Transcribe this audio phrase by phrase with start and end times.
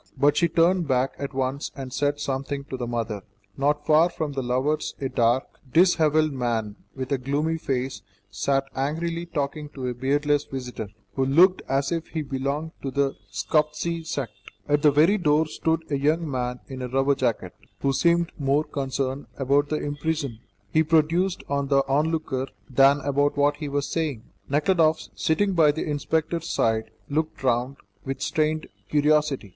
[0.17, 3.21] But she turned back at once and said something to the mother.
[3.55, 8.01] Not far from the lovers a dark, dishevelled man, with a gloomy face,
[8.31, 13.13] sat angrily talking to a beardless visitor, who looked as if he belonged to the
[13.31, 14.31] Scoptsy sect.
[14.67, 18.63] At the very door stood a young man in a rubber jacket, who seemed more
[18.63, 20.39] concerned about the impression
[20.73, 24.23] he produced on the onlooker than about what he was saying.
[24.49, 29.49] Nekhludoff, sitting by the inspector's side, looked round with strained curiosity.